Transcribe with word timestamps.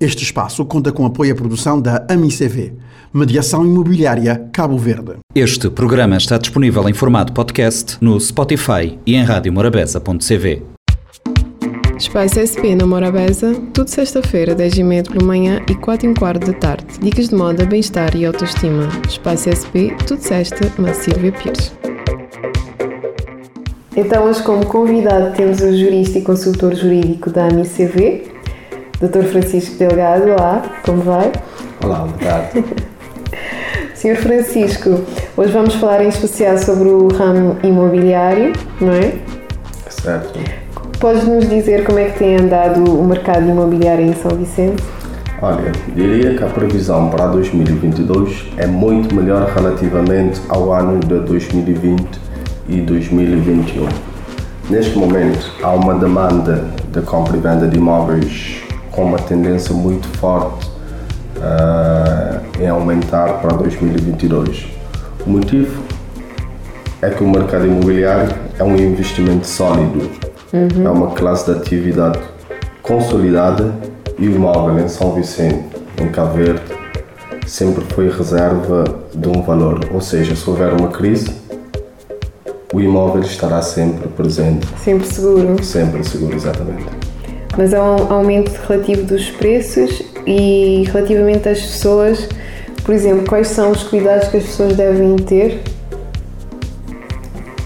Este 0.00 0.24
espaço 0.24 0.64
conta 0.64 0.90
com 0.90 1.04
apoio 1.04 1.34
à 1.34 1.36
produção 1.36 1.78
da 1.78 2.06
AMICV, 2.08 2.72
Mediação 3.12 3.66
Imobiliária 3.66 4.48
Cabo 4.50 4.78
Verde. 4.78 5.16
Este 5.34 5.68
programa 5.68 6.16
está 6.16 6.38
disponível 6.38 6.88
em 6.88 6.94
formato 6.94 7.34
podcast 7.34 7.98
no 8.00 8.18
Spotify 8.18 8.98
e 9.04 9.14
em 9.14 9.22
radiomorabeza.cv. 9.22 10.62
Espaço 11.98 12.40
SP 12.40 12.72
na 12.74 12.86
Morabeza, 12.86 13.54
tudo 13.74 13.88
sexta-feira, 13.88 14.56
10h30 14.56 15.12
pela 15.12 15.26
manhã 15.26 15.60
e 15.68 15.74
4 15.74 16.08
h 16.08 16.18
quarto 16.18 16.46
da 16.50 16.58
tarde. 16.58 16.86
Dicas 17.02 17.28
de 17.28 17.34
moda, 17.34 17.66
bem-estar 17.66 18.16
e 18.16 18.24
autoestima. 18.24 18.88
Espaço 19.06 19.50
SP, 19.52 19.92
tudo 20.06 20.22
sexta, 20.22 20.72
na 20.78 20.94
Silvia 20.94 21.30
Pires. 21.30 21.74
Então, 23.94 24.24
hoje 24.24 24.42
como 24.44 24.64
convidado 24.64 25.36
temos 25.36 25.60
o 25.60 25.76
jurista 25.76 26.20
e 26.20 26.22
consultor 26.22 26.74
jurídico 26.74 27.28
da 27.28 27.48
AMICV, 27.48 28.29
Dr. 29.00 29.22
Francisco 29.24 29.78
Delgado. 29.78 30.30
Olá, 30.30 30.62
como 30.84 31.00
vai? 31.00 31.32
Olá, 31.82 32.00
boa 32.00 32.18
tarde. 32.18 32.62
Sr. 33.96 34.16
Francisco, 34.16 35.00
hoje 35.38 35.52
vamos 35.52 35.74
falar 35.76 36.04
em 36.04 36.08
especial 36.08 36.58
sobre 36.58 36.90
o 36.90 37.08
ramo 37.08 37.56
imobiliário, 37.62 38.52
não 38.78 38.92
é? 38.92 39.14
Certo. 39.88 40.38
Podes 40.98 41.24
nos 41.24 41.48
dizer 41.48 41.84
como 41.84 41.98
é 41.98 42.10
que 42.10 42.18
tem 42.18 42.36
andado 42.36 42.84
o 42.84 43.02
mercado 43.06 43.48
imobiliário 43.48 44.04
em 44.04 44.12
São 44.12 44.32
Vicente? 44.32 44.82
Olha, 45.40 45.72
diria 45.94 46.36
que 46.36 46.44
a 46.44 46.48
previsão 46.48 47.08
para 47.08 47.26
2022 47.28 48.52
é 48.58 48.66
muito 48.66 49.14
melhor 49.14 49.50
relativamente 49.56 50.42
ao 50.50 50.74
ano 50.74 51.00
de 51.00 51.20
2020 51.20 52.06
e 52.68 52.82
2021. 52.82 53.88
Neste 54.68 54.98
momento, 54.98 55.50
há 55.62 55.70
uma 55.70 55.94
demanda 55.94 56.66
de 56.92 57.00
compra 57.00 57.34
e 57.38 57.40
venda 57.40 57.66
de 57.66 57.78
imóveis 57.78 58.69
com 58.90 59.04
uma 59.04 59.18
tendência 59.18 59.74
muito 59.74 60.06
forte 60.18 60.68
uh, 61.36 62.62
em 62.62 62.68
aumentar 62.68 63.40
para 63.40 63.56
2022. 63.56 64.66
O 65.26 65.30
motivo 65.30 65.82
é 67.02 67.10
que 67.10 67.22
o 67.22 67.28
mercado 67.28 67.66
imobiliário 67.66 68.34
é 68.58 68.64
um 68.64 68.76
investimento 68.76 69.46
sólido, 69.46 70.10
uhum. 70.52 70.86
é 70.86 70.90
uma 70.90 71.10
classe 71.12 71.50
de 71.50 71.58
atividade 71.58 72.18
consolidada 72.82 73.72
e 74.18 74.28
o 74.28 74.34
imóvel 74.34 74.84
em 74.84 74.88
São 74.88 75.12
Vicente, 75.14 75.64
em 76.00 76.08
Cabo 76.08 76.34
Verde, 76.34 76.60
sempre 77.46 77.84
foi 77.94 78.08
reserva 78.08 78.84
de 79.14 79.28
um 79.28 79.42
valor, 79.42 79.80
ou 79.92 80.00
seja, 80.00 80.36
se 80.36 80.48
houver 80.48 80.72
uma 80.72 80.88
crise, 80.88 81.30
o 82.72 82.80
imóvel 82.80 83.22
estará 83.22 83.60
sempre 83.62 84.08
presente. 84.08 84.66
Sempre 84.78 85.06
seguro. 85.06 85.62
Sempre 85.62 86.04
seguro, 86.04 86.36
exatamente. 86.36 87.09
Mas 87.60 87.74
há 87.74 87.82
um 87.82 88.10
aumento 88.10 88.58
relativo 88.66 89.02
dos 89.02 89.28
preços 89.32 90.02
e 90.26 90.84
relativamente 90.86 91.46
às 91.46 91.60
pessoas, 91.60 92.26
por 92.82 92.94
exemplo, 92.94 93.28
quais 93.28 93.48
são 93.48 93.70
os 93.70 93.82
cuidados 93.82 94.28
que 94.28 94.38
as 94.38 94.44
pessoas 94.44 94.74
devem 94.76 95.14
ter? 95.16 95.60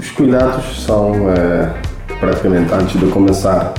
Os 0.01 0.11
cuidados 0.11 0.85
são 0.85 1.13
uh, 1.13 1.71
praticamente 2.19 2.75
antes 2.75 2.99
de 2.99 3.07
começar, 3.07 3.73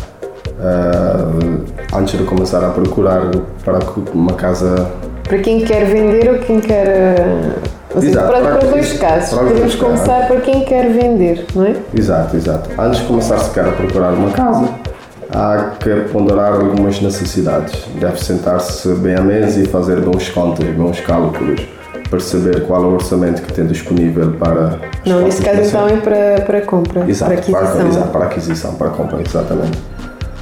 uh, 0.57 1.66
antes 1.94 2.17
de 2.17 2.23
começar 2.23 2.63
a 2.63 2.69
procurar 2.69 3.29
para 3.66 3.79
uma 4.13 4.35
casa. 4.35 4.89
Para 5.27 5.39
quem 5.39 5.66
quer 5.66 5.83
vender 5.83 6.29
ou 6.29 6.39
quem 6.39 6.61
quer. 6.61 7.57
Uh, 7.94 7.97
exato, 8.02 8.27
para, 8.31 8.39
para, 8.39 8.55
para 8.55 8.69
dois 8.69 8.94
casos. 8.94 9.38
Para 9.38 9.47
Podemos 9.50 9.75
começar 9.75 10.27
para 10.27 10.39
quem 10.39 10.63
quer 10.63 10.89
vender, 10.94 11.45
não 11.53 11.66
é? 11.66 11.75
Exato, 11.94 12.38
exato. 12.38 12.69
Antes 12.79 13.02
de 13.02 13.05
começar 13.05 13.38
sequer 13.39 13.67
a 13.67 13.72
procurar 13.73 14.13
uma 14.13 14.31
casa, 14.31 14.84
há 15.36 15.72
que 15.78 15.94
ponderar 16.11 16.53
algumas 16.53 17.02
necessidades. 17.02 17.86
Deve 18.00 18.23
sentar-se 18.23 18.88
bem 18.95 19.16
à 19.16 19.22
mesa 19.22 19.59
e 19.59 19.67
fazer 19.67 20.00
bons 20.00 20.30
contas, 20.30 20.66
bons 20.75 21.00
cálculos, 21.02 21.61
perceber 22.09 22.61
qual 22.66 22.83
é 22.83 22.86
o 22.86 22.94
orçamento 22.94 23.41
que 23.41 23.52
tem 23.52 23.67
disponível 23.67 24.31
para. 24.31 24.80
Não, 25.06 25.22
nesse 25.22 25.41
caso 25.41 25.61
então 25.61 25.88
é 25.88 25.97
para, 25.97 26.41
para 26.45 26.62
compra, 26.62 27.06
exato, 27.07 27.31
para 27.31 27.40
aquisição. 27.40 27.75
Para, 27.75 27.88
exato, 27.88 28.07
para 28.09 28.25
aquisição, 28.25 28.75
para 28.75 28.90
compra, 28.90 29.22
exatamente. 29.22 29.78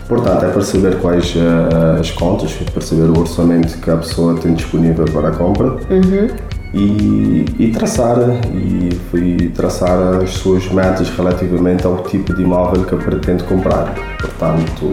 Portanto, 0.07 0.45
é 0.45 0.49
perceber 0.49 0.99
quais 0.99 1.33
uh, 1.35 1.99
as 1.99 2.11
contas, 2.11 2.53
perceber 2.73 3.09
o 3.09 3.19
orçamento 3.19 3.77
que 3.77 3.89
a 3.89 3.97
pessoa 3.97 4.35
tem 4.35 4.53
disponível 4.53 5.05
para 5.05 5.29
a 5.29 5.31
compra. 5.31 5.67
Uhum 5.89 6.52
e, 6.73 7.45
e 7.59 7.71
traçar 7.71 8.17
e, 8.51 8.89
e, 9.13 9.49
traçar 9.49 10.21
as 10.23 10.31
suas 10.31 10.67
metas 10.71 11.09
relativamente 11.09 11.85
ao 11.85 11.97
tipo 12.03 12.33
de 12.33 12.41
imóvel 12.41 12.83
que 12.83 12.95
pretende 12.95 13.43
comprar. 13.43 13.93
Portanto, 14.19 14.91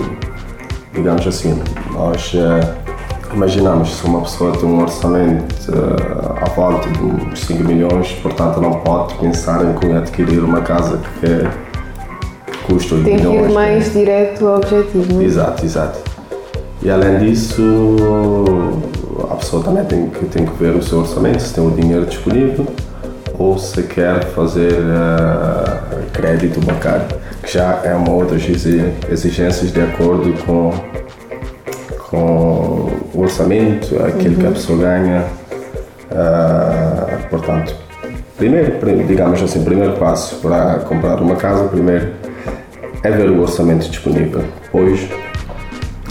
digamos 0.92 1.26
assim, 1.26 1.58
nós 1.92 2.34
uh, 2.34 3.34
imaginamos 3.34 3.94
se 3.96 4.04
uma 4.04 4.20
pessoa 4.20 4.52
tem 4.52 4.68
um 4.68 4.82
orçamento 4.82 5.70
uh, 5.70 6.44
à 6.44 6.48
volta 6.50 6.88
de 6.90 7.02
uns 7.02 7.40
5 7.40 7.64
milhões, 7.64 8.12
portanto 8.22 8.60
não 8.60 8.72
pode 8.80 9.14
pensar 9.14 9.62
em 9.64 9.96
adquirir 9.96 10.40
uma 10.40 10.60
casa 10.60 11.00
que 11.20 12.66
custa 12.66 12.96
8 12.96 13.04
tem 13.04 13.16
milhões. 13.16 13.36
Tem 13.36 13.44
que 13.46 13.50
ir 13.50 13.54
mais 13.54 13.86
né? 13.86 14.00
direto 14.00 14.46
ao 14.46 14.56
objetivo, 14.56 15.14
não 15.14 15.20
é? 15.22 15.24
Exato, 15.24 15.64
exato. 15.64 16.10
E 16.82 16.90
além 16.90 17.18
disso, 17.18 17.62
pessoa 19.40 19.64
também 19.64 19.84
tem 19.84 20.08
que, 20.08 20.24
tem 20.26 20.46
que 20.46 20.52
ver 20.62 20.76
o 20.76 20.82
seu 20.82 21.00
orçamento, 21.00 21.40
se 21.40 21.54
tem 21.54 21.66
o 21.66 21.70
dinheiro 21.70 22.06
disponível 22.06 22.66
ou 23.38 23.58
se 23.58 23.82
quer 23.82 24.22
fazer 24.26 24.74
uh, 24.74 26.10
crédito 26.12 26.60
bancário, 26.60 27.06
que 27.42 27.54
já 27.54 27.80
é 27.82 27.94
uma 27.94 28.12
outra 28.12 28.36
exigências 28.36 29.72
de 29.72 29.80
acordo 29.80 30.32
com, 30.44 30.70
com 32.10 32.90
o 33.14 33.20
orçamento, 33.22 33.96
aquilo 34.04 34.34
uhum. 34.34 34.40
que 34.40 34.44
a 34.44 34.48
uhum. 34.48 34.54
pessoa 34.54 34.78
ganha. 34.78 35.24
Uh, 36.10 37.28
portanto, 37.30 37.74
primeiro, 38.36 38.78
digamos 39.06 39.42
assim, 39.42 39.64
primeiro 39.64 39.94
passo 39.94 40.36
para 40.36 40.80
comprar 40.80 41.20
uma 41.20 41.36
casa, 41.36 41.64
primeiro 41.64 42.12
é 43.02 43.10
ver 43.10 43.30
o 43.30 43.40
orçamento 43.40 43.88
disponível, 43.88 44.44
depois 44.64 45.08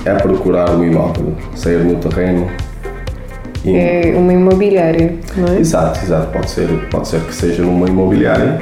é 0.05 0.13
procurar 0.15 0.71
um 0.71 0.83
imóvel, 0.83 1.35
sair 1.55 1.83
no 1.83 1.95
terreno, 1.95 2.49
é 3.65 4.13
uma 4.15 4.33
imobiliária, 4.33 5.15
não 5.35 5.47
é? 5.53 5.59
Exato, 5.59 5.99
exato. 6.03 6.31
Pode 6.31 6.49
ser, 6.49 6.67
pode 6.89 7.07
ser 7.07 7.21
que 7.21 7.33
seja 7.33 7.63
numa 7.63 7.87
imobiliária, 7.87 8.59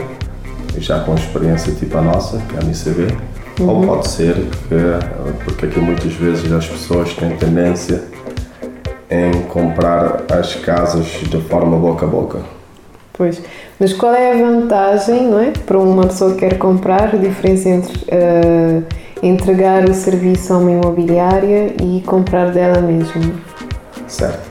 já 0.77 0.99
com 0.99 1.13
experiência 1.15 1.73
tipo 1.73 1.97
a 1.97 2.01
nossa, 2.01 2.37
que 2.49 2.55
é 2.55 2.59
a 2.59 2.63
MCV, 2.63 3.07
uhum. 3.59 3.69
ou 3.69 3.85
pode 3.85 4.07
ser 4.07 4.33
que, 4.33 5.43
porque 5.43 5.65
aqui 5.67 5.79
muitas 5.79 6.13
vezes 6.13 6.51
as 6.51 6.65
pessoas 6.67 7.13
têm 7.13 7.35
tendência 7.37 8.03
em 9.09 9.41
comprar 9.43 10.23
as 10.31 10.55
casas 10.55 11.05
de 11.05 11.41
forma 11.41 11.77
boca 11.77 12.05
a 12.05 12.09
boca. 12.09 12.39
Pois, 13.13 13.41
mas 13.79 13.93
qual 13.93 14.13
é 14.13 14.33
a 14.33 14.45
vantagem, 14.45 15.27
não 15.27 15.39
é? 15.39 15.51
Para 15.65 15.79
uma 15.79 16.03
pessoa 16.03 16.33
que 16.33 16.39
quer 16.39 16.57
comprar, 16.57 17.15
a 17.15 17.17
diferença 17.17 17.69
entre 17.69 17.95
uh, 18.03 18.83
entregar 19.23 19.89
o 19.89 19.93
serviço 19.93 20.53
a 20.53 20.57
uma 20.59 20.71
imobiliária 20.71 21.73
e 21.81 22.01
comprar 22.05 22.51
dela 22.51 22.79
mesma? 22.79 23.33
Certo. 24.07 24.46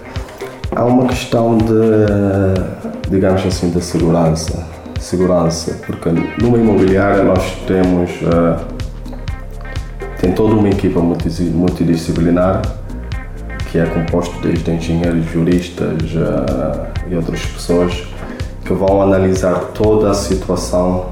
Há 0.77 0.85
uma 0.85 1.07
questão 1.07 1.57
de, 1.57 3.09
digamos 3.09 3.47
assim, 3.47 3.71
de 3.71 3.83
segurança. 3.83 4.63
Segurança, 5.01 5.81
porque 5.87 6.11
numa 6.43 6.59
imobiliária 6.59 7.25
nós 7.25 7.43
temos 7.67 8.11
uh, 8.21 8.63
tem 10.21 10.33
toda 10.33 10.55
uma 10.55 10.69
equipa 10.69 11.01
multidisciplinar 11.01 12.61
que 13.71 13.79
é 13.79 13.87
composto 13.87 14.39
desde 14.43 14.71
engenheiros, 14.71 15.25
juristas 15.33 16.13
uh, 16.13 16.87
e 17.09 17.17
outras 17.17 17.41
pessoas 17.47 18.07
que 18.63 18.75
vão 18.75 19.01
analisar 19.01 19.55
toda 19.73 20.11
a 20.11 20.15
situação 20.15 21.07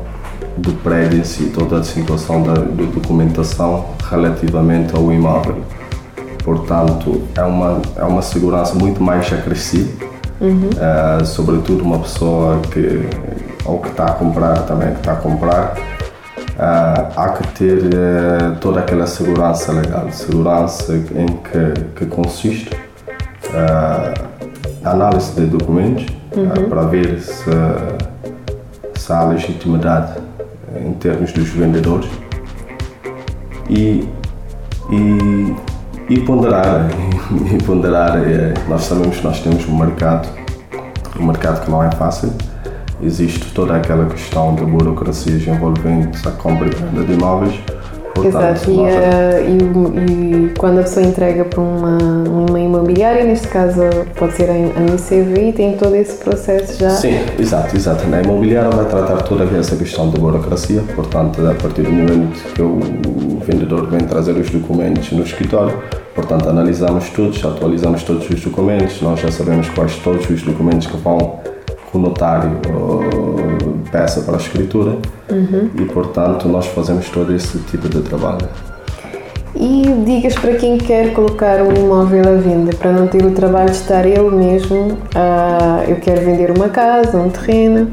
do 0.59 0.75
prédio 0.83 1.21
em 1.21 1.25
si, 1.25 1.45
toda 1.45 1.79
a 1.79 1.83
situação 1.83 2.43
da, 2.43 2.53
da 2.53 2.85
documentação 2.85 3.87
relativamente 4.11 4.95
ao 4.95 5.11
imóvel 5.11 5.57
portanto 6.45 7.23
é 7.35 7.43
uma, 7.43 7.81
é 7.97 8.05
uma 8.05 8.23
segurança 8.23 8.75
muito 8.75 9.03
mais 9.03 9.33
acrescida, 9.33 10.05
uhum. 10.41 10.69
uh, 10.69 11.25
sobretudo 11.25 11.83
uma 11.83 11.99
pessoa 11.99 12.61
que 12.71 13.09
ou 13.65 13.79
que 13.79 13.89
está 13.89 14.05
a 14.05 14.13
comprar 14.13 14.59
também 14.67 14.93
que 14.93 14.99
está 14.99 15.13
a 15.15 15.17
comprar, 15.17 15.75
uh, 16.59 17.13
há 17.17 17.29
que 17.31 17.47
ter 17.55 17.79
uh, 17.79 18.57
toda 18.61 18.81
aquela 18.81 19.07
segurança 19.07 19.73
legal, 19.73 20.11
segurança 20.13 20.95
em 20.95 21.27
que, 21.27 21.81
que 21.97 22.07
consiste 22.07 22.71
a 24.85 24.91
análise 24.91 25.33
de 25.33 25.47
documentos 25.47 26.07
uhum. 26.37 26.69
para 26.69 26.83
ver 26.83 27.21
se, 27.21 27.51
se 28.97 29.13
há 29.13 29.25
legitimidade 29.25 30.21
em 30.77 30.93
termos 30.95 31.33
dos 31.33 31.49
vendedores 31.51 32.11
e, 33.71 34.09
e 34.91 35.55
e 36.09 36.21
ponderar, 36.21 36.89
e 37.53 37.63
ponderar, 37.63 38.19
é, 38.19 38.55
nós 38.69 38.85
sabemos 38.85 39.17
que 39.17 39.25
nós 39.25 39.41
temos 39.41 39.67
um 39.69 39.79
mercado, 39.79 40.29
um 41.19 41.27
mercado 41.27 41.65
que 41.65 41.71
não 41.71 41.83
é 41.83 41.91
fácil, 41.93 42.33
existe 43.03 43.53
toda 43.55 43.77
aquela 43.77 44.07
questão 44.07 44.55
de 44.55 44.65
burocracias 44.65 45.47
envolventes 45.47 46.27
a 46.27 46.33
compra 46.33 46.67
e 46.67 46.71
venda 46.71 47.05
de 47.05 47.13
imóveis. 47.13 47.55
Exato, 48.23 48.71
e, 48.71 48.75
uh, 48.75 48.87
e, 49.49 50.47
e, 50.47 50.55
quando 50.57 50.79
a 50.79 50.83
pessoa 50.83 51.05
entrega 51.05 51.45
para 51.45 51.61
uma, 51.61 51.99
uma 52.29 52.61
imobiliária, 52.61 53.25
neste 53.25 53.49
caso 53.49 53.81
pode 54.17 54.35
ser 54.35 54.49
a 54.51 54.55
e 54.55 55.53
tem 55.53 55.77
todo 55.77 55.95
esse 55.97 56.17
processo 56.23 56.79
já. 56.79 56.91
Sim, 56.91 57.19
exato, 57.39 57.77
exato. 57.77 58.05
A 58.13 58.23
imobiliária 58.23 58.71
vai 58.71 58.87
tratar 58.87 59.23
toda 59.23 59.45
essa 59.59 59.77
questão 59.77 60.11
da 60.11 60.19
burocracia, 60.19 60.83
portanto, 60.95 61.47
a 61.47 61.55
partir 61.55 61.83
do 61.83 61.93
momento 61.93 62.55
que 62.55 62.63
o 62.63 63.41
vendedor 63.41 63.89
vem 63.89 64.01
trazer 64.01 64.33
os 64.33 64.49
documentos 64.51 65.11
no 65.13 65.23
escritório, 65.23 65.77
portanto, 66.15 66.49
analisamos 66.49 67.09
todos, 67.11 67.45
atualizamos 67.45 68.03
todos 68.03 68.29
os 68.31 68.41
documentos, 68.41 69.01
nós 69.03 69.21
já 69.21 69.31
sabemos 69.31 69.69
quais 69.71 69.97
todos 69.97 70.29
os 70.31 70.43
documentos 70.43 70.87
que 70.87 70.97
vão 70.97 71.41
o 71.95 71.99
notário 71.99 72.51
peça 73.95 74.23
para 74.23 74.35
a 74.35 74.39
escritura 74.39 74.99
uhum. 75.31 75.71
e, 75.79 75.85
portanto, 75.85 76.49
nós 76.49 76.67
fazemos 76.67 77.09
todo 77.11 77.33
esse 77.33 77.59
tipo 77.61 77.89
de 77.89 78.03
trabalho. 78.03 78.49
E 79.55 79.85
dicas 80.05 80.35
para 80.35 80.57
quem 80.57 80.77
quer 80.77 81.13
colocar 81.13 81.63
um 81.63 81.73
imóvel 81.73 82.23
à 82.23 82.37
venda, 82.37 82.75
para 82.75 82.91
não 82.91 83.07
ter 83.07 83.25
o 83.25 83.31
trabalho 83.31 83.71
de 83.71 83.77
estar 83.77 84.05
ele 84.05 84.31
mesmo, 84.31 84.99
a, 85.15 85.85
eu 85.87 85.95
quero 85.97 86.23
vender 86.23 86.51
uma 86.51 86.69
casa, 86.71 87.17
um 87.17 87.31
terreno 87.31 87.89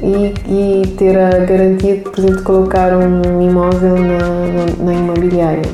e, 0.00 0.34
e 0.46 0.86
ter 0.96 1.18
a 1.18 1.30
garantia, 1.40 1.96
por 1.96 2.16
exemplo, 2.16 2.36
de 2.36 2.42
colocar 2.42 2.92
um 2.96 3.42
imóvel 3.42 3.96
na, 3.96 4.18
na, 4.18 4.84
na 4.84 4.94
imobiliária. 4.94 5.68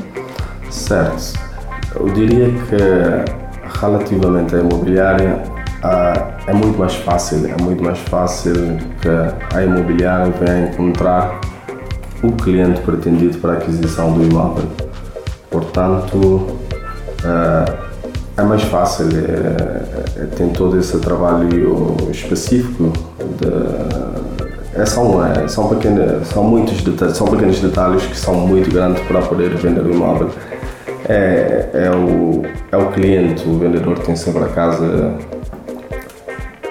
Certo. 0.71 1.33
Eu 1.95 2.09
diria 2.09 2.47
que 2.47 3.79
relativamente 3.79 4.55
à 4.55 4.59
imobiliária, 4.59 5.50
ah, 5.83 6.37
é 6.47 6.53
muito 6.53 6.77
mais 6.77 6.95
fácil, 6.95 7.45
é 7.47 7.61
muito 7.61 7.83
mais 7.83 7.99
fácil 7.99 8.53
que 9.01 9.55
a 9.55 9.63
imobiliária 9.63 10.31
venha 10.39 10.69
encontrar 10.69 11.39
o 12.21 12.31
cliente 12.33 12.81
pretendido 12.81 13.37
para 13.39 13.53
a 13.53 13.57
aquisição 13.57 14.13
do 14.13 14.23
imóvel. 14.23 14.65
Portanto, 15.49 16.57
ah, 17.23 17.65
é 18.37 18.43
mais 18.43 18.63
fácil, 18.63 19.07
é, 19.07 20.21
é, 20.21 20.25
tem 20.35 20.49
todo 20.49 20.77
esse 20.79 20.97
trabalho 20.99 21.95
específico 22.09 22.91
de, 23.39 24.79
é, 24.79 24.85
são, 24.85 25.23
é, 25.25 25.47
são, 25.47 25.67
pequenos, 25.67 26.27
são, 26.27 26.43
muitos 26.43 26.81
detalhes, 26.81 27.17
são 27.17 27.27
pequenos 27.27 27.59
detalhes 27.59 28.05
que 28.05 28.17
são 28.17 28.35
muito 28.35 28.71
grandes 28.71 29.03
para 29.03 29.21
poder 29.21 29.49
vender 29.57 29.81
o 29.81 29.91
imóvel. 29.91 30.29
É, 31.09 31.69
é, 31.73 31.91
o, 31.91 32.43
é 32.71 32.77
o 32.77 32.87
cliente, 32.91 33.47
o 33.47 33.57
vendedor 33.57 33.99
tem 33.99 34.15
sempre 34.15 34.43
a 34.43 34.47
casa 34.47 35.13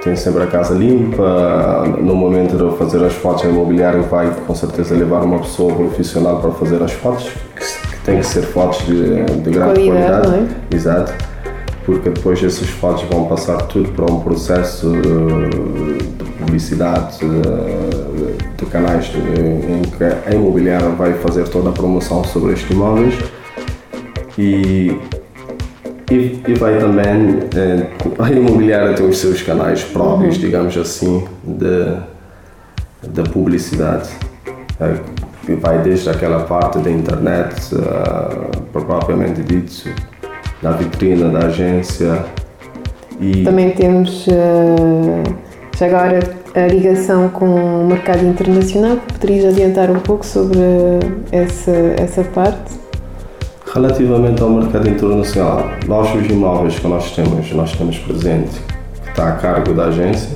tem 0.02 0.16
sempre 0.16 0.42
a 0.42 0.46
casa 0.46 0.74
limpa. 0.74 1.84
No 2.00 2.14
momento 2.14 2.56
de 2.56 2.76
fazer 2.76 3.04
as 3.04 3.12
fotos, 3.14 3.44
o 3.44 3.48
imobiliário 3.48 4.02
vai 4.04 4.32
com 4.46 4.54
certeza 4.54 4.94
levar 4.94 5.22
uma 5.22 5.40
pessoa 5.40 5.74
profissional 5.74 6.40
para 6.40 6.50
fazer 6.52 6.82
as 6.82 6.92
fotos, 6.92 7.28
que, 7.56 8.00
tem 8.04 8.18
que 8.18 8.26
ser 8.26 8.42
fotos 8.42 8.84
de, 8.86 9.24
de 9.24 9.50
grande 9.50 9.84
qualidade. 9.84 10.26
qualidade. 10.26 10.56
É? 10.70 10.76
Exato. 10.76 11.12
Porque 11.84 12.10
depois 12.10 12.42
essas 12.42 12.68
fotos 12.68 13.02
vão 13.10 13.26
passar 13.26 13.56
tudo 13.62 13.90
para 13.92 14.04
um 14.04 14.20
processo 14.20 14.90
de 14.90 16.30
publicidade, 16.38 17.18
de 18.56 18.66
canais 18.66 19.10
em 19.14 19.82
que 19.82 20.04
a 20.04 20.34
imobiliária 20.34 20.88
vai 20.90 21.14
fazer 21.14 21.48
toda 21.48 21.70
a 21.70 21.72
promoção 21.72 22.22
sobre 22.24 22.52
estes 22.52 22.70
imóveis. 22.70 23.14
E 24.38 24.96
e, 26.10 26.42
e 26.46 26.54
vai 26.54 26.78
também, 26.78 27.38
é, 27.56 27.86
a 28.18 28.30
imobiliária 28.30 28.94
tem 28.94 29.06
os 29.06 29.18
seus 29.18 29.42
canais 29.42 29.84
próprios, 29.84 30.36
uhum. 30.36 30.40
digamos 30.40 30.76
assim, 30.76 31.24
de 31.46 33.22
publicidade. 33.30 34.10
É, 34.80 34.94
vai 35.56 35.82
desde 35.82 36.10
aquela 36.10 36.40
parte 36.40 36.78
da 36.78 36.90
internet, 36.90 37.74
uh, 37.74 38.60
propriamente 38.72 39.42
dito, 39.42 39.88
na 40.62 40.72
vitrina 40.72 41.28
da 41.28 41.46
agência. 41.46 42.24
E 43.20 43.44
também 43.44 43.70
temos 43.70 44.26
uh, 44.26 45.22
já 45.76 45.86
agora 45.86 46.20
a 46.54 46.66
ligação 46.66 47.28
com 47.28 47.46
o 47.46 47.86
mercado 47.86 48.24
internacional. 48.26 48.96
Poderias 48.96 49.44
adiantar 49.46 49.90
um 49.90 50.00
pouco 50.00 50.24
sobre 50.24 50.58
essa, 51.32 51.72
essa 51.98 52.24
parte? 52.24 52.89
Relativamente 53.72 54.42
ao 54.42 54.50
mercado 54.50 54.88
internacional, 54.88 55.70
nós 55.86 56.12
os 56.12 56.28
imóveis 56.28 56.76
que 56.80 56.88
nós 56.88 57.14
temos, 57.14 57.52
nós 57.52 57.70
temos 57.76 57.96
presente, 57.98 58.60
que 59.00 59.10
está 59.10 59.28
a 59.28 59.32
cargo 59.32 59.72
da 59.72 59.84
agência, 59.84 60.30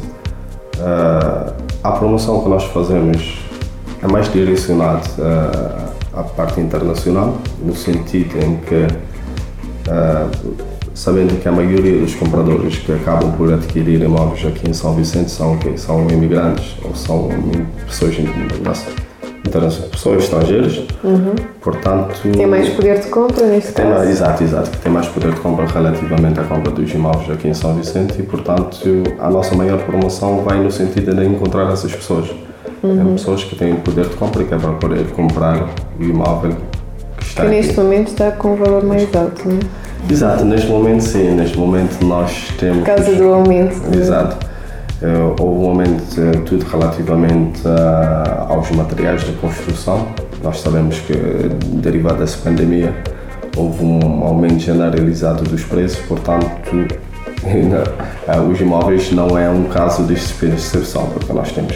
uh, 0.77 1.53
a 1.83 1.91
promoção 1.91 2.45
que 2.45 2.49
nós 2.49 2.63
fazemos 2.67 3.41
é 4.01 4.07
mais 4.07 4.33
direcionada 4.33 5.03
uh, 5.19 6.21
à 6.21 6.23
parte 6.23 6.61
internacional, 6.61 7.37
no 7.61 7.75
sentido 7.75 8.39
em 8.39 8.57
que, 8.59 8.87
uh, 9.91 10.55
sabendo 10.95 11.37
que 11.43 11.49
a 11.49 11.53
maioria 11.53 12.03
dos 12.03 12.15
compradores 12.15 12.79
que 12.79 12.93
acabam 12.93 13.33
por 13.33 13.53
adquirir 13.53 14.01
imóveis 14.01 14.47
aqui 14.47 14.71
em 14.71 14.73
São 14.73 14.95
Vicente 14.95 15.33
são, 15.33 15.59
são 15.77 16.09
imigrantes 16.09 16.77
ou 16.85 16.95
são 16.95 17.31
pessoas 17.85 18.15
pessoas 19.91 20.25
estrangeiras, 20.25 20.83
uhum. 21.03 21.35
portanto... 21.61 22.21
Tem 22.33 22.47
mais 22.47 22.69
poder 22.71 23.01
de 23.01 23.09
compra 23.09 23.47
neste 23.47 23.73
tem, 23.73 23.85
caso? 23.85 24.09
Exato, 24.09 24.43
exato, 24.43 24.71
tem 24.79 24.93
mais 24.93 25.07
poder 25.09 25.33
de 25.33 25.41
compra 25.41 25.67
relativamente 25.67 26.41
à 26.41 26.45
compra 26.45 26.71
dos 26.73 26.93
imóveis 26.93 27.31
aqui 27.31 27.49
em 27.49 27.55
São 27.55 27.75
Vicente 27.75 28.15
e, 28.19 28.23
portanto, 28.23 28.79
a 29.19 29.31
nossa 29.31 29.55
maior 29.55 29.79
promoção 29.81 30.43
vai 30.43 30.59
no 30.63 30.71
sentido 30.71 31.15
de 31.15 31.25
encontrar 31.25 31.73
essas 31.73 31.95
pessoas. 31.95 32.31
Uhum. 32.83 33.01
É 33.01 33.13
pessoas 33.13 33.43
que 33.45 33.57
têm 33.57 33.75
poder 33.77 34.07
de 34.07 34.17
compra 34.17 34.43
e 34.43 34.47
que 34.47 34.55
é 34.55 34.59
para 34.59 34.73
poder 34.73 35.07
comprar 35.13 35.69
o 35.99 36.03
imóvel 36.03 36.55
que 37.17 37.25
está 37.25 37.43
Que 37.43 37.49
aqui. 37.49 37.57
neste 37.57 37.77
momento 37.81 38.09
está 38.09 38.31
com 38.33 38.53
um 38.53 38.57
valor 38.57 38.85
mais 38.85 39.03
alto, 39.15 39.49
não 39.49 39.57
é? 39.57 40.13
Exato, 40.13 40.45
neste 40.45 40.69
momento 40.69 41.01
sim, 41.01 41.31
neste 41.31 41.59
momento 41.59 42.05
nós 42.05 42.49
temos... 42.59 42.81
Por 42.81 42.95
causa 42.95 43.15
do 43.15 43.33
aumento. 43.33 43.75
Exato. 43.97 44.54
Uh, 45.03 45.35
houve 45.43 45.65
um 45.65 45.69
aumento 45.71 46.45
tudo 46.47 46.65
relativamente 46.67 47.61
uh, 47.67 48.53
aos 48.53 48.71
materiais 48.71 49.25
de 49.25 49.33
construção. 49.33 50.07
Nós 50.43 50.61
sabemos 50.61 50.99
que, 51.01 51.13
derivado 51.81 52.19
dessa 52.19 52.39
pandemia, 52.39 52.95
houve 53.57 53.85
um 53.85 54.23
aumento 54.23 54.61
generalizado 54.61 55.43
dos 55.45 55.65
preços, 55.65 55.99
portanto, 56.07 56.47
os 58.51 58.61
imóveis 58.61 59.11
não 59.11 59.37
é 59.37 59.51
um 59.51 59.65
caso 59.65 60.05
de 60.05 60.15
exceção, 60.15 61.07
porque 61.09 61.33
nós 61.33 61.51
temos 61.53 61.75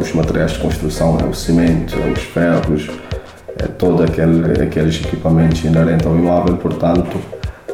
os 0.00 0.12
materiais 0.12 0.52
de 0.52 0.58
construção, 0.58 1.18
é 1.20 1.24
o 1.24 1.34
cimento, 1.34 1.96
é 1.96 2.10
os 2.10 2.22
ferros, 2.22 2.88
é 3.58 3.66
todo 3.66 4.02
aquele, 4.02 4.62
aqueles 4.62 5.00
equipamentos 5.02 5.64
inerentes 5.64 6.06
ao 6.06 6.14
imóvel, 6.14 6.56
portanto, 6.56 7.18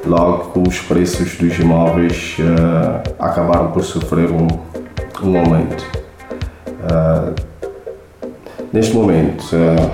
logo 0.06 0.62
os 0.66 0.78
preços 0.80 1.36
dos 1.36 1.58
imóveis 1.58 2.36
acabaram 3.18 3.70
por 3.70 3.84
sofrer 3.84 4.30
um, 4.30 4.48
um 5.26 5.38
aumento. 5.38 5.84
Uh, 6.68 7.34
neste 8.72 8.94
momento, 8.94 9.44
uh, 9.54 9.90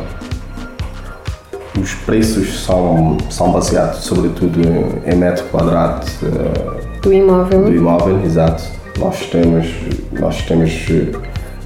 os 1.80 1.94
preços 1.94 2.64
são, 2.64 3.18
são 3.30 3.52
baseados 3.52 4.04
sobretudo 4.04 4.60
em 5.06 5.16
metro 5.16 5.44
quadrado 5.46 6.06
uh, 6.22 7.00
do 7.00 7.12
imóvel. 7.12 7.64
Do 7.64 7.74
imóvel, 7.74 8.20
exato. 8.24 8.62
Nós 8.98 9.26
temos, 9.26 9.66
nós 10.12 10.42
temos 10.42 10.86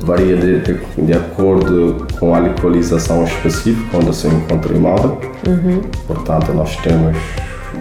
varia 0.01 0.37
de, 0.37 0.61
de, 0.61 0.81
de, 0.97 1.13
acordo 1.13 2.07
com 2.19 2.35
a 2.35 2.39
localização 2.39 3.25
específica 3.25 3.97
onde 3.97 4.15
se 4.15 4.29
encontra 4.29 4.73
o 4.73 4.77
imóvel. 4.77 5.21
Uhum. 5.47 5.83
Portanto, 6.07 6.53
nós 6.53 6.77
temos 6.77 7.17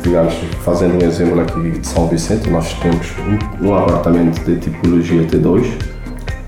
digamos, 0.01 0.33
fazendo 0.63 1.03
um 1.03 1.07
exemplo 1.07 1.41
aqui 1.41 1.71
de 1.71 1.87
São 1.87 2.07
Vicente, 2.07 2.49
nós 2.49 2.73
temos 2.73 3.07
um, 3.61 3.67
um 3.67 3.75
apartamento 3.75 4.43
de 4.43 4.57
tipologia 4.57 5.23
T2. 5.23 5.65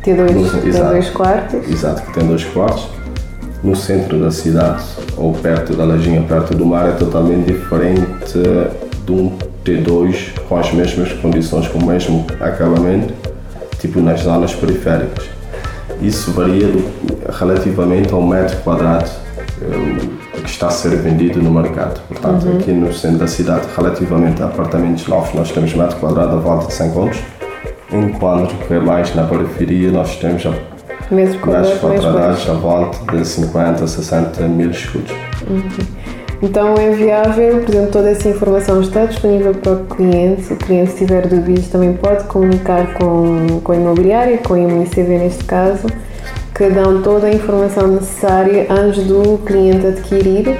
T2, 0.04 0.32
no, 0.32 0.50
tem 0.50 0.70
exato, 0.70 0.90
dois 0.90 1.10
quartos. 1.10 1.70
Exato, 1.70 2.02
que 2.04 2.14
tem 2.14 2.28
dois 2.28 2.44
quartos. 2.46 2.88
No 3.62 3.76
centro 3.76 4.20
da 4.20 4.32
cidade, 4.32 4.84
ou 5.18 5.34
perto 5.34 5.76
da 5.76 5.84
lajinha, 5.84 6.22
perto 6.22 6.56
do 6.56 6.66
mar, 6.66 6.88
é 6.88 6.92
totalmente 6.94 7.48
diferente 7.48 8.40
de 9.06 9.12
um 9.12 9.38
T2 9.66 10.40
com 10.48 10.58
as 10.58 10.72
mesmas 10.72 11.12
condições, 11.14 11.68
com 11.68 11.80
o 11.80 11.86
mesmo 11.86 12.26
acabamento, 12.40 13.14
tipo 13.80 14.00
nas 14.00 14.22
zonas 14.22 14.54
periféricas. 14.56 15.26
Isso 16.02 16.32
varia 16.32 16.68
do, 16.68 16.82
relativamente 17.38 18.14
ao 18.14 18.22
metro 18.22 18.56
quadrado 18.64 19.10
que 20.42 20.50
está 20.50 20.68
a 20.68 20.72
ser 20.72 20.96
vendido 20.98 21.42
no 21.42 21.52
mercado. 21.52 22.02
Portanto, 22.08 22.46
uhum. 22.46 22.58
aqui 22.58 22.72
no 22.72 22.94
centro 22.94 23.20
da 23.20 23.28
cidade, 23.28 23.68
relativamente 23.76 24.42
a 24.42 24.46
apartamentos 24.46 25.08
novos, 25.08 25.34
nós 25.34 25.52
temos 25.52 25.74
metro 25.74 25.98
quadrado 25.98 26.36
a 26.36 26.40
volta 26.40 26.68
de 26.68 26.74
100 26.74 26.92
contos, 26.92 27.20
enquanto 27.92 28.56
que 28.68 28.74
mais 28.80 29.14
na 29.16 29.24
periferia 29.24 29.92
nós 29.92 30.16
temos 30.18 30.46
a 30.46 30.54
metros 31.14 31.38
quadrados 31.80 32.50
a 32.50 32.54
volta 32.54 33.18
de 33.18 33.26
50 33.26 33.84
a 33.84 33.88
60 33.88 34.48
mil 34.48 34.70
escudos. 34.70 35.12
Uhum. 35.50 35.70
Então 36.42 36.76
é 36.76 36.92
viável, 36.92 37.60
por 37.60 37.70
exemplo, 37.70 37.92
toda 37.92 38.12
essa 38.12 38.30
informação 38.30 38.80
está 38.80 39.06
disponível 39.06 39.54
para 39.56 39.74
o 39.74 39.86
cliente. 39.86 40.44
Se 40.44 40.54
o 40.54 40.56
cliente 40.56 40.96
tiver 40.96 41.28
dúvidas, 41.28 41.68
também 41.68 41.94
pode 41.94 42.24
comunicar 42.26 42.94
com, 42.94 43.60
com 43.62 43.72
a 43.74 43.76
imobiliária, 43.76 44.38
com 44.38 44.54
a 44.54 44.58
MICV 44.58 45.18
neste 45.18 45.44
caso 45.44 45.88
que 46.60 46.70
dão 46.70 47.02
toda 47.02 47.28
a 47.28 47.34
informação 47.34 47.88
necessária 47.88 48.68
antes 48.70 49.06
do 49.06 49.38
cliente 49.46 49.88
adquirir 49.88 50.60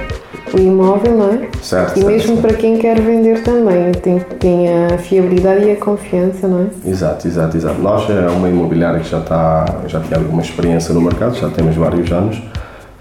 o 0.54 0.58
imóvel, 0.58 1.14
não 1.14 1.26
é? 1.26 1.48
Certo, 1.60 1.98
E 1.98 2.00
certo, 2.00 2.06
mesmo 2.06 2.26
certo. 2.36 2.40
para 2.40 2.54
quem 2.54 2.78
quer 2.78 2.98
vender 2.98 3.42
também, 3.42 3.92
tem, 3.92 4.18
tem 4.18 4.86
a 4.86 4.96
fiabilidade 4.96 5.66
e 5.66 5.72
a 5.72 5.76
confiança, 5.76 6.48
não 6.48 6.62
é? 6.62 6.88
Exato, 6.88 7.28
exato, 7.28 7.54
exato. 7.54 7.82
Nós 7.82 8.08
é 8.08 8.30
uma 8.30 8.48
imobiliária 8.48 8.98
que 9.00 9.10
já, 9.10 9.18
está, 9.18 9.66
já 9.88 10.00
tem 10.00 10.16
alguma 10.16 10.40
experiência 10.40 10.94
no 10.94 11.02
mercado, 11.02 11.36
já 11.36 11.50
temos 11.50 11.76
vários 11.76 12.10
anos, 12.10 12.42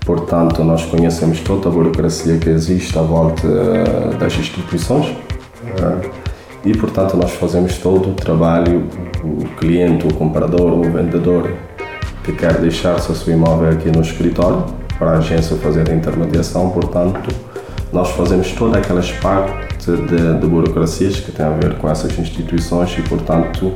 portanto, 0.05 0.61
nós 0.65 0.83
conhecemos 0.83 1.39
toda 1.39 1.69
a 1.69 1.71
burocracia 1.71 2.37
que 2.37 2.49
existe 2.49 2.99
à 2.99 3.01
volta 3.01 3.47
eh, 3.47 4.17
das 4.17 4.37
instituições 4.37 5.15
eh, 5.63 6.09
e, 6.65 6.75
portanto, 6.75 7.15
nós 7.15 7.31
fazemos 7.31 7.77
todo 7.77 8.09
o 8.09 8.13
trabalho, 8.13 8.89
o 9.23 9.45
cliente, 9.55 10.05
o 10.05 10.13
comprador, 10.13 10.73
o 10.73 10.83
vendedor 10.83 11.49
que 12.23 12.33
quer 12.33 12.59
deixar-se 12.59 13.13
seu 13.15 13.33
imóvel 13.33 13.69
aqui 13.69 13.89
no 13.89 14.01
escritório 14.01 14.65
para 14.97 15.11
a 15.11 15.17
agência 15.17 15.55
fazer 15.57 15.89
a 15.89 15.93
intermediação, 15.93 16.69
portanto, 16.69 17.29
nós 17.91 18.11
fazemos 18.11 18.51
todas 18.51 18.77
aquelas 18.77 19.11
partes 19.11 19.87
de, 19.87 20.39
de 20.39 20.47
burocracias 20.47 21.19
que 21.19 21.31
têm 21.31 21.45
a 21.45 21.51
ver 21.51 21.75
com 21.75 21.89
essas 21.89 22.17
instituições 22.19 22.95
e, 22.97 23.01
portanto, 23.01 23.73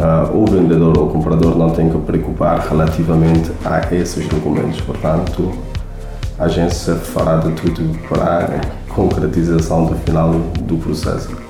ah, 0.00 0.30
o 0.32 0.46
vendedor 0.46 0.96
ou 0.96 1.06
o 1.06 1.10
comprador 1.10 1.56
não 1.56 1.70
tem 1.70 1.90
que 1.90 1.98
preocupar 1.98 2.66
relativamente 2.68 3.52
a 3.64 3.94
esses 3.94 4.26
documentos. 4.26 4.80
Portanto, 4.80 5.52
a 6.38 6.44
agência 6.44 6.94
fará 6.94 7.36
de 7.36 7.52
tudo 7.52 7.98
para 8.08 8.46
a 8.46 8.94
concretização 8.94 9.86
do 9.86 9.94
final 9.96 10.32
do 10.60 10.76
processo. 10.78 11.47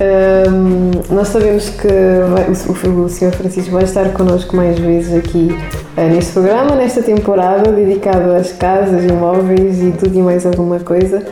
Hum, 0.00 0.90
nós 1.10 1.28
sabemos 1.28 1.70
que 1.70 1.88
vai- 1.88 2.46
o, 2.48 3.04
o 3.04 3.08
Sr. 3.08 3.32
Francisco 3.32 3.72
vai 3.72 3.82
estar 3.84 4.12
connosco 4.12 4.54
mais 4.54 4.78
vezes 4.78 5.12
aqui 5.12 5.48
eh, 5.96 6.08
neste 6.08 6.32
programa, 6.32 6.76
nesta 6.76 7.02
temporada, 7.02 7.72
dedicado 7.72 8.30
às 8.32 8.52
casas, 8.52 9.04
imóveis 9.04 9.82
e 9.82 9.90
tudo 9.90 10.16
e 10.16 10.22
mais 10.22 10.46
alguma 10.46 10.78
coisa. 10.78 11.24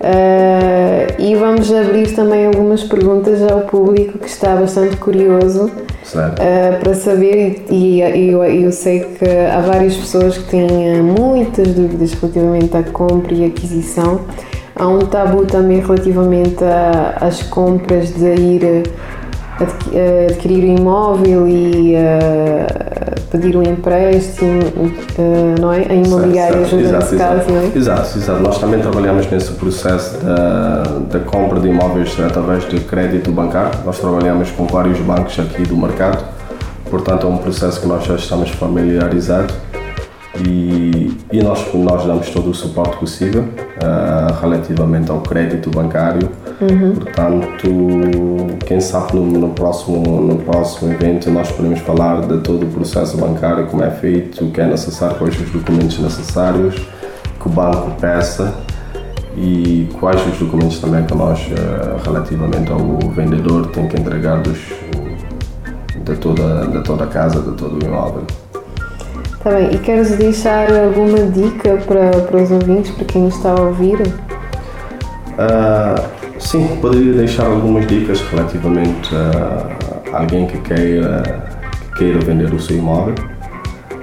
Eh, 0.00 1.06
e 1.18 1.34
vamos 1.34 1.72
abrir 1.72 2.14
também 2.14 2.46
algumas 2.46 2.84
perguntas 2.84 3.42
ao 3.42 3.62
público 3.62 4.18
que 4.18 4.28
está 4.28 4.54
bastante 4.54 4.96
curioso? 4.96 5.70
Uh, 6.14 6.78
para 6.80 6.94
saber, 6.94 7.64
e, 7.70 8.00
e 8.02 8.30
eu, 8.30 8.44
eu 8.44 8.70
sei 8.70 9.00
que 9.00 9.24
há 9.24 9.58
várias 9.60 9.96
pessoas 9.96 10.36
que 10.36 10.44
têm 10.50 11.00
uh, 11.00 11.02
muitas 11.02 11.68
dúvidas 11.68 12.12
relativamente 12.12 12.76
à 12.76 12.82
compra 12.82 13.32
e 13.32 13.46
aquisição. 13.46 14.20
Há 14.76 14.88
um 14.88 14.98
tabu 15.00 15.46
também 15.46 15.80
relativamente 15.80 16.64
às 17.20 17.42
compras 17.44 18.12
de 18.12 18.34
ir 18.34 18.82
adqui- 19.60 19.90
uh, 19.90 20.26
adquirir 20.30 20.64
um 20.64 20.78
imóvel 20.78 21.46
e 21.48 21.94
uh, 21.94 23.20
pedir 23.30 23.56
um 23.56 23.62
empréstimo, 23.62 24.60
uh, 24.76 25.60
não 25.60 25.72
é? 25.72 25.86
A 25.88 25.94
imobiliária 25.94 26.58
ajuda 26.58 26.98
nesse 26.98 27.14
exato, 27.14 27.16
caso, 27.16 27.50
não 27.52 27.60
é? 27.60 27.64
exato. 27.66 27.78
Exato, 27.78 28.18
exato. 28.18 28.42
Nós 28.42 28.58
também 28.58 28.80
trabalhamos 28.80 29.30
nesse 29.30 29.52
processo 29.52 30.18
da, 30.24 30.82
da 31.08 31.20
compra 31.20 31.60
de 31.60 31.68
imóveis 31.68 32.16
através 32.18 32.68
de 32.68 32.80
crédito 32.80 33.30
bancário. 33.30 33.78
Nós 33.84 34.00
trabalhamos 34.00 34.50
com 34.50 34.66
vários 34.66 34.98
bancos 34.98 35.38
aqui 35.38 35.62
do 35.62 35.76
mercado, 35.76 36.24
portanto 36.90 37.28
é 37.28 37.30
um 37.30 37.38
processo 37.38 37.80
que 37.80 37.86
nós 37.86 38.04
já 38.04 38.16
estamos 38.16 38.50
familiarizados 38.50 39.54
e, 40.44 41.16
e 41.30 41.40
nós, 41.44 41.64
nós 41.74 42.04
damos 42.04 42.28
todo 42.30 42.50
o 42.50 42.54
suporte 42.54 42.96
possível 42.96 43.44
ah, 43.84 44.38
relativamente 44.40 45.10
ao 45.10 45.20
crédito 45.20 45.70
bancário. 45.70 46.30
Portanto, 46.94 47.68
quem 48.64 48.80
sabe 48.80 49.16
no, 49.16 49.24
no 49.24 49.48
próximo, 49.50 50.20
no 50.22 50.36
próximo 50.36 50.92
evento 50.92 51.30
nós 51.30 51.50
podemos 51.52 51.80
falar 51.80 52.22
de 52.22 52.38
todo 52.38 52.64
o 52.64 52.68
processo 52.68 53.18
bancário, 53.18 53.66
como 53.66 53.82
é 53.82 53.90
feito, 53.90 54.44
o 54.44 54.50
que 54.50 54.60
é 54.60 54.66
necessário, 54.66 55.16
quais 55.16 55.38
os 55.38 55.50
documentos 55.50 55.98
necessários, 55.98 56.74
que 57.40 57.46
o 57.46 57.50
banco 57.50 57.90
peça 58.00 58.54
e 59.36 59.88
quais 60.00 60.24
os 60.26 60.38
documentos 60.38 60.78
também 60.78 61.04
que 61.04 61.14
nós, 61.14 61.40
eh, 61.40 61.96
relativamente 62.04 62.70
ao 62.72 63.10
vendedor, 63.10 63.66
tem 63.66 63.88
que 63.88 64.00
entregar 64.00 64.40
dos, 64.40 64.58
de, 66.04 66.16
toda, 66.16 66.66
de 66.66 66.82
toda 66.82 67.04
a 67.04 67.06
casa, 67.08 67.40
de 67.40 67.52
todo 67.56 67.82
o 67.82 67.86
imóvel. 67.86 68.24
Tá 69.44 69.50
bem, 69.50 69.74
e 69.74 69.78
queres 69.78 70.16
deixar 70.16 70.72
alguma 70.72 71.18
dica 71.26 71.76
para, 71.86 72.22
para 72.22 72.42
os 72.42 72.50
ouvintes, 72.50 72.90
para 72.92 73.04
quem 73.04 73.28
está 73.28 73.50
a 73.50 73.60
ouvir? 73.60 73.98
Ah, 75.36 76.02
sim, 76.38 76.66
poderia 76.80 77.12
deixar 77.12 77.44
algumas 77.44 77.86
dicas 77.86 78.22
relativamente 78.22 79.14
a 79.14 80.18
alguém 80.18 80.46
que 80.46 80.56
queira, 80.62 81.22
que 81.92 81.98
queira 81.98 82.20
vender 82.20 82.54
o 82.54 82.58
seu 82.58 82.78
imóvel. 82.78 83.16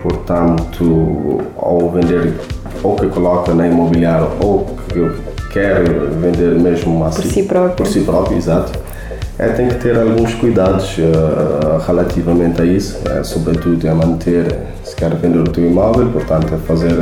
Portanto, 0.04 1.42
ao 1.58 1.90
vender, 1.90 2.36
ou 2.84 2.96
que 2.96 3.08
coloca 3.08 3.52
na 3.56 3.68
imobiliária, 3.68 4.28
ou 4.44 4.68
que 4.90 5.10
quer 5.52 5.84
vender 6.22 6.60
mesmo 6.60 7.04
assim, 7.04 7.28
si 7.28 7.44
próprio. 7.44 7.78
Por 7.78 7.88
si 7.88 8.02
próprio, 8.02 8.38
exato. 8.38 8.78
É, 9.42 9.48
tem 9.48 9.68
que 9.70 9.76
ter 9.76 9.98
alguns 9.98 10.36
cuidados 10.36 10.98
ah, 11.00 11.84
relativamente 11.88 12.62
a 12.62 12.66
isso, 12.66 13.02
é, 13.10 13.24
sobretudo 13.24 13.88
é 13.88 13.92
manter, 13.92 14.56
se 14.84 14.96
quer 14.96 15.16
vender 15.16 15.40
o 15.40 15.46
teu 15.46 15.66
imóvel, 15.66 16.12
portanto, 16.12 16.54
é 16.54 16.58
fazer 16.60 16.94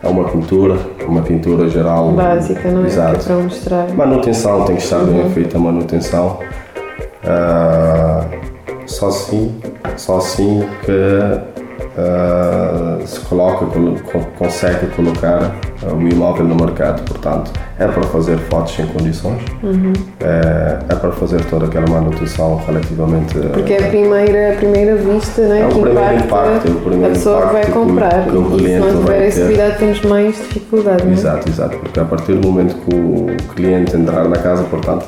é 0.00 0.08
uma 0.08 0.28
pintura, 0.28 0.78
uma 1.08 1.22
pintura 1.22 1.68
geral. 1.68 2.12
Básica, 2.12 2.70
não 2.70 2.82
é? 2.82 2.84
Que 2.84 2.86
é 2.86 2.92
Exato. 2.92 3.24
para 3.24 3.36
mostrar. 3.36 3.88
Manutenção 3.94 4.64
tem 4.64 4.76
que 4.76 4.82
estar 4.82 5.00
bem 5.00 5.28
feita 5.30 5.56
a 5.56 5.60
manutenção. 5.60 6.38
Ah, 7.24 8.24
só 8.86 9.08
assim, 9.08 9.60
só 9.96 10.18
assim 10.18 10.62
que 10.84 11.53
ah, 11.98 12.98
se 13.04 13.20
coloca, 13.20 13.66
colo- 13.66 13.96
co- 14.12 14.26
consegue 14.38 14.86
colocar 14.96 15.54
ah, 15.86 15.92
o 15.94 16.00
imóvel 16.08 16.44
no 16.46 16.54
mercado. 16.56 17.02
Portanto, 17.04 17.50
é 17.78 17.86
para 17.86 18.02
fazer 18.04 18.36
fotos 18.38 18.78
em 18.78 18.86
condições, 18.86 19.42
é, 20.20 20.78
é 20.88 20.94
para 20.94 21.10
fazer 21.12 21.44
toda 21.46 21.66
aquela 21.66 21.86
manutenção 21.88 22.60
relativamente. 22.66 23.36
ah, 23.38 23.50
Porque 23.52 23.72
é 23.74 23.84
a 23.86 23.88
primeira, 23.88 24.52
a 24.52 24.56
primeira 24.56 24.96
vista 24.96 25.42
não 25.42 25.54
é? 25.56 25.66
O 25.66 25.68
que 25.70 25.80
primeiro 25.80 26.14
impacto, 26.16 26.68
é 26.68 26.70
o 26.70 26.74
primeiro 26.80 27.06
a 27.06 27.08
pessoa 27.10 27.40
vai 27.46 27.48
impacto 27.62 27.72
que 27.72 27.78
o- 27.78 27.84
comprar. 27.86 28.24
que 28.24 28.36
o 28.36 28.56
e 28.56 28.58
se 28.66 28.78
não 28.78 29.00
tiver 29.02 29.26
esse 29.28 29.44
cuidado, 29.44 29.78
temos 29.78 30.00
mais 30.02 30.36
dificuldade. 30.36 31.02
é? 31.08 31.12
Exato, 31.12 31.48
exato, 31.48 31.76
porque 31.78 32.00
a 32.00 32.04
partir 32.04 32.34
do 32.34 32.48
momento 32.48 32.74
que 32.76 32.94
o 32.94 33.54
cliente 33.54 33.96
entrar 33.96 34.28
na 34.28 34.36
casa, 34.36 34.62
portanto, 34.64 35.06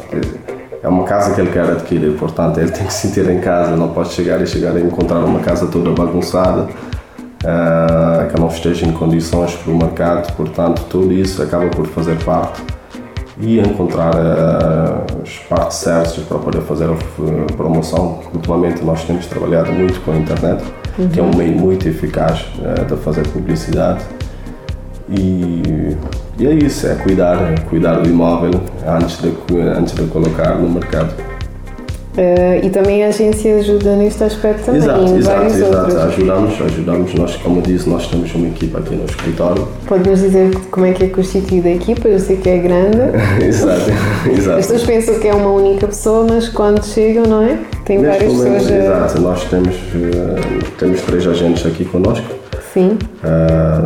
é 0.86 0.88
uma 0.88 1.02
casa 1.02 1.34
que 1.34 1.40
ele 1.40 1.50
quer 1.50 1.64
adquirir, 1.64 2.12
portanto, 2.16 2.58
ele 2.60 2.70
tem 2.70 2.86
que 2.86 2.92
se 2.92 3.08
sentir 3.08 3.28
em 3.28 3.40
casa, 3.40 3.74
não 3.76 3.88
pode 3.88 4.10
chegar 4.10 4.40
e 4.40 4.46
chegar 4.46 4.76
a 4.76 4.80
encontrar 4.80 5.18
uma 5.18 5.40
casa 5.40 5.66
toda 5.66 5.90
bagunçada, 5.90 6.68
ah, 7.44 8.28
que 8.32 8.40
não 8.40 8.46
esteja 8.46 8.86
em 8.86 8.92
condições 8.92 9.52
para 9.56 9.72
o 9.72 9.76
mercado, 9.76 10.32
portanto, 10.36 10.84
tudo 10.88 11.12
isso 11.12 11.42
acaba 11.42 11.66
por 11.70 11.86
fazer 11.88 12.16
parte 12.24 12.62
e 13.40 13.58
encontrar 13.58 14.12
ah, 14.16 15.02
as 15.24 15.30
partes 15.48 15.78
certas 15.78 16.22
para 16.22 16.38
poder 16.38 16.60
fazer 16.62 16.84
a 16.88 16.92
f- 16.92 17.54
promoção. 17.56 18.20
Ultimamente 18.32 18.84
nós 18.84 19.02
temos 19.02 19.26
trabalhado 19.26 19.72
muito 19.72 20.00
com 20.02 20.12
a 20.12 20.16
internet, 20.16 20.62
que 21.12 21.18
é 21.18 21.22
um 21.22 21.34
meio 21.34 21.52
muito 21.58 21.88
eficaz 21.88 22.46
ah, 22.64 22.84
de 22.84 22.96
fazer 22.98 23.26
publicidade. 23.26 24.04
E, 25.08 25.96
e 26.38 26.46
é 26.46 26.52
isso, 26.54 26.86
é 26.86 26.94
cuidar, 26.94 27.52
é 27.52 27.54
cuidar 27.68 28.00
do 28.00 28.08
imóvel 28.08 28.60
antes 28.86 29.18
de, 29.20 29.32
antes 29.58 29.94
de 29.94 30.04
colocar 30.04 30.56
no 30.56 30.68
mercado. 30.68 31.14
Eh, 32.18 32.62
e 32.64 32.70
também 32.70 33.04
a 33.04 33.08
agência 33.08 33.56
ajuda 33.56 33.94
neste 33.94 34.24
aspecto 34.24 34.64
também, 34.64 34.80
exato, 34.80 35.00
em 35.02 35.18
exato, 35.18 35.36
vários 35.36 35.56
exato. 35.56 35.76
outros. 35.76 35.96
Ajudamos, 35.96 36.60
ajudamos. 36.62 37.14
Nós, 37.14 37.36
como 37.36 37.60
disse, 37.60 37.88
nós 37.88 38.06
temos 38.06 38.34
uma 38.34 38.48
equipa 38.48 38.78
aqui 38.78 38.94
no 38.94 39.04
escritório. 39.04 39.68
Pode-nos 39.86 40.20
dizer 40.20 40.50
como 40.70 40.86
é 40.86 40.92
que 40.92 41.04
é 41.04 41.08
constituída 41.08 41.68
a 41.68 41.72
equipa? 41.72 42.08
Eu 42.08 42.18
sei 42.18 42.36
que 42.38 42.48
é 42.48 42.56
grande. 42.56 42.98
exato, 43.44 43.82
As 44.30 44.38
exato. 44.38 44.56
pessoas 44.56 44.82
pensam 44.84 45.18
que 45.20 45.28
é 45.28 45.34
uma 45.34 45.50
única 45.50 45.86
pessoa, 45.86 46.26
mas 46.26 46.48
quando 46.48 46.82
chegam, 46.84 47.24
não 47.24 47.42
é? 47.42 47.58
Tem 47.84 47.98
Neste 47.98 48.24
várias 48.24 48.32
momento, 48.32 48.62
pessoas. 48.62 48.84
exato, 48.84 49.20
nós 49.20 49.44
temos, 49.44 49.74
eh, 49.74 50.64
temos 50.78 51.00
três 51.02 51.26
agentes 51.26 51.66
aqui 51.66 51.84
conosco. 51.84 52.45
Sim, 52.76 52.98
Ah, 53.24 53.80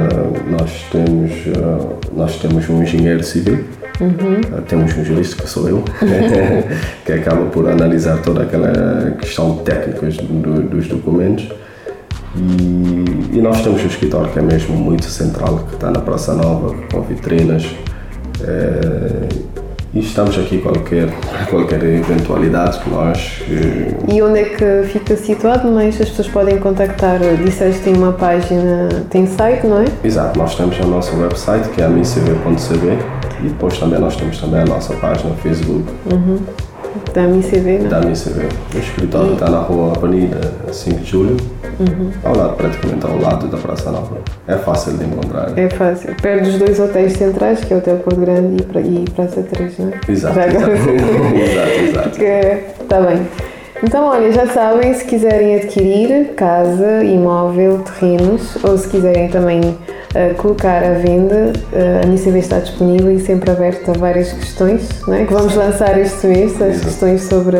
nós, 0.51 0.85
temos, 0.91 1.31
ah, 1.57 1.95
nós 2.13 2.37
temos 2.41 2.69
um 2.69 2.83
engenheiro 2.83 3.23
civil, 3.23 3.65
Ah, 4.01 4.63
temos 4.67 4.97
um 4.97 5.05
jurista 5.05 5.41
que 5.41 5.49
sou 5.49 5.69
eu, 5.69 5.85
que 7.07 7.13
acaba 7.13 7.47
por 7.47 7.69
analisar 7.69 8.21
toda 8.21 8.43
aquela 8.43 9.13
questão 9.21 9.59
técnica 9.59 10.09
do- 10.25 10.63
dos 10.63 10.89
documentos. 10.89 11.49
E, 12.35 13.37
e 13.39 13.41
nós 13.41 13.63
temos 13.63 13.81
o 13.85 13.87
escritório 13.87 14.29
que 14.33 14.41
é 14.41 14.43
mesmo 14.43 14.75
muito 14.77 15.05
central, 15.05 15.67
que 15.69 15.75
está 15.77 15.93
na 15.93 16.01
Praça 16.01 16.35
Nova, 16.35 16.75
com 16.93 17.01
vitrinas. 17.03 17.65
eh, 18.43 19.29
e 19.93 19.99
estamos 19.99 20.39
aqui 20.39 20.59
qualquer 20.59 21.09
qualquer 21.49 21.83
eventualidade 21.83 22.79
que 22.79 22.91
nós 22.91 23.43
eh, 23.51 24.15
E 24.15 24.23
onde 24.23 24.39
é 24.39 24.45
que 24.45 24.89
fica 24.89 25.17
situado? 25.17 25.69
Mas 25.71 26.01
as 26.01 26.09
pessoas 26.11 26.29
podem 26.29 26.59
contactar. 26.59 27.19
Disseste 27.45 27.79
que 27.79 27.85
tem 27.87 27.97
uma 27.97 28.13
página, 28.13 28.89
tem 29.11 29.27
site, 29.27 29.67
não 29.67 29.81
é? 29.81 29.87
Exato, 30.05 30.39
nós 30.39 30.55
temos 30.55 30.79
o 30.79 30.87
nosso 30.87 31.17
website 31.21 31.69
que 31.71 31.81
é 31.81 31.87
a 31.87 31.89
micv.cb 31.89 32.99
e 33.43 33.49
depois 33.49 33.79
também 33.79 33.99
nós 33.99 34.17
temos 34.17 34.39
também 34.39 34.61
a 34.61 34.67
nossa 34.67 34.95
página 34.95 35.31
no 35.31 35.37
Facebook. 35.37 35.85
Da 37.15 37.23
MICV, 37.23 37.79
não? 37.81 37.89
da 37.89 38.01
MICV. 38.01 38.47
O 38.75 38.79
escritório 38.79 39.33
está 39.35 39.49
na 39.51 39.59
rua 39.59 39.93
Avenida 39.97 40.41
5 40.73 40.99
de 41.01 41.11
Julho, 41.11 41.37
ao 42.25 42.37
lado, 42.37 42.57
praticamente 42.57 43.07
ao 43.07 43.19
lado 43.21 43.49
da 43.49 43.57
Praça 43.59 43.91
Nova. 43.91 44.19
É 44.47 44.57
fácil 44.57 44.93
de 44.97 45.05
encontrar. 45.05 45.57
É 45.59 45.69
fácil. 45.69 46.15
Perto 46.21 46.45
dos 46.45 46.59
dois 46.59 46.79
hotéis 46.81 47.13
centrais, 47.15 47.61
que 47.65 47.73
é 47.73 47.77
o 47.77 47.79
Hotel 47.81 47.97
Porto 47.99 48.21
Grande 48.21 48.63
e, 48.63 48.65
pra- 48.65 48.83
Praça 49.15 49.43
3, 49.43 49.79
não 49.79 49.89
é? 49.89 49.93
Exato, 50.13 50.35
Já 50.35 50.47
exato, 50.49 51.81
exato. 51.89 52.11
Que 52.11 52.83
Está 52.83 53.01
bem. 53.01 53.27
Então, 53.83 54.05
olha, 54.09 54.31
já 54.31 54.47
sabem, 54.47 54.93
se 54.93 55.05
quiserem 55.07 55.57
adquirir 55.57 56.35
casa, 56.37 57.03
imóvel, 57.03 57.79
terrenos, 57.79 58.57
ou 58.63 58.77
se 58.77 58.87
quiserem 58.89 59.29
também 59.29 59.75
colocar 60.39 60.83
à 60.83 60.95
venda, 60.95 61.53
a 62.03 62.07
MICB 62.07 62.39
está 62.41 62.59
disponível 62.59 63.13
e 63.13 63.21
sempre 63.21 63.51
aberta 63.51 63.93
a 63.93 63.95
várias 63.95 64.33
questões, 64.33 64.89
não 65.07 65.15
é? 65.15 65.25
que 65.25 65.33
vamos 65.33 65.55
lançar 65.55 65.99
este 66.01 66.27
mês, 66.27 66.61
as 66.61 66.81
questões 66.81 67.23
sobre, 67.23 67.57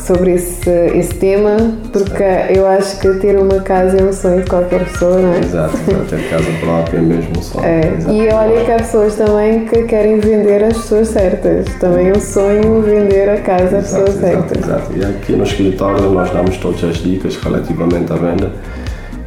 sobre 0.00 0.34
esse, 0.34 0.70
esse 0.94 1.14
tema, 1.14 1.56
porque 1.92 2.22
eu 2.54 2.68
acho 2.68 3.00
que 3.00 3.14
ter 3.14 3.36
uma 3.36 3.60
casa 3.62 3.98
é 3.98 4.04
um 4.04 4.12
sonho 4.12 4.44
de 4.44 4.48
qualquer 4.48 4.84
pessoa, 4.84 5.18
não 5.18 5.34
é? 5.34 5.38
Exato, 5.40 5.76
ter 6.08 6.30
casa 6.30 6.50
própria 6.60 6.98
é 6.98 7.00
mesmo 7.00 7.42
só. 7.42 7.60
É, 7.64 7.94
Exato. 7.96 8.14
e 8.14 8.28
olha 8.28 8.64
que 8.64 8.70
há 8.70 8.76
pessoas 8.76 9.16
também 9.16 9.64
que 9.66 9.82
querem 9.82 10.20
vender 10.20 10.62
as 10.62 10.76
pessoas 10.76 11.08
certas. 11.08 11.66
Também 11.80 12.10
é 12.10 12.12
um 12.12 12.20
sonho 12.20 12.80
vender 12.82 13.28
a 13.28 13.40
casa 13.40 13.78
às 13.78 13.90
pessoas 13.90 14.10
exato, 14.10 14.20
certas. 14.20 14.64
exato. 14.64 14.96
E 14.96 15.04
aqui 15.04 15.32
no 15.32 15.42
escritório 15.42 16.10
nós 16.10 16.30
damos 16.30 16.56
todas 16.58 16.84
as 16.84 16.98
dicas 16.98 17.36
relativamente 17.38 18.12
à 18.12 18.16
venda 18.16 18.52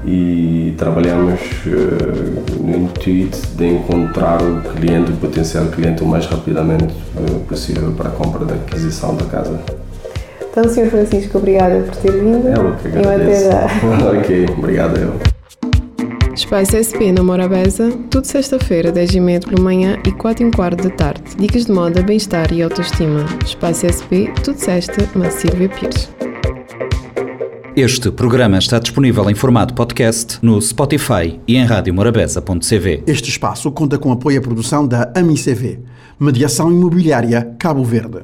e 0.05 0.73
trabalhamos 0.77 1.39
eh, 1.65 2.59
no 2.59 2.77
intuito 2.77 3.37
de 3.55 3.65
encontrar 3.67 4.41
o 4.41 4.61
cliente, 4.75 5.11
o 5.11 5.15
potencial 5.15 5.65
cliente 5.67 6.03
o 6.03 6.05
mais 6.05 6.25
rapidamente 6.25 6.93
eh, 7.17 7.39
possível 7.47 7.91
para 7.93 8.09
a 8.09 8.11
compra 8.11 8.45
da 8.45 8.55
aquisição 8.55 9.15
da 9.15 9.25
casa. 9.25 9.59
Então, 10.49 10.63
Sr. 10.65 10.87
Francisco, 10.87 11.37
obrigada 11.37 11.79
por 11.81 11.95
ter 11.95 12.11
vindo. 12.11 12.47
É 12.47 12.59
o 12.59 12.75
que 12.75 12.87
até 12.89 12.99
agradeço. 12.99 13.43
já. 13.45 13.65
ok, 14.19 14.45
obrigado 14.57 14.97
eu. 14.97 15.13
Espaço 16.35 16.75
SP 16.81 17.13
na 17.13 17.23
Morabeza, 17.23 17.91
tudo 18.09 18.25
sexta-feira, 18.25 18.91
10h30 18.91 19.49
pela 19.49 19.61
manhã 19.61 19.99
e 20.05 20.11
4 20.11 20.47
h 20.47 20.55
quarto 20.55 20.83
da 20.83 20.89
tarde. 20.89 21.23
Dicas 21.37 21.65
de 21.65 21.71
moda, 21.71 22.01
bem-estar 22.01 22.51
e 22.51 22.61
autoestima. 22.61 23.25
Espaço 23.45 23.85
SP, 23.85 24.33
tudo 24.43 24.57
sexta, 24.57 25.07
na 25.15 25.29
Silvia 25.29 25.69
Pires. 25.69 26.09
Este 27.75 28.11
programa 28.11 28.59
está 28.59 28.77
disponível 28.77 29.27
em 29.31 29.33
formato 29.33 29.73
podcast 29.73 30.37
no 30.43 30.61
Spotify 30.61 31.39
e 31.47 31.55
em 31.55 31.65
radiomorabeza.cv. 31.65 33.03
Este 33.07 33.31
espaço 33.31 33.71
conta 33.71 33.97
com 33.97 34.11
apoio 34.11 34.37
à 34.37 34.41
produção 34.43 34.87
da 34.87 35.11
AMICV, 35.15 35.79
Mediação 36.19 36.71
Imobiliária 36.71 37.55
Cabo 37.57 37.83
Verde. 37.83 38.19